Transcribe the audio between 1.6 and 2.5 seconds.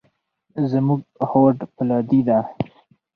فولادي دی.